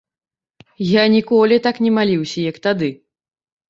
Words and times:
Я 1.01 1.05
ніколі 1.17 1.55
так 1.69 1.81
не 1.87 1.95
маліўся, 2.01 2.39
як 2.51 2.63
тады. 2.69 2.95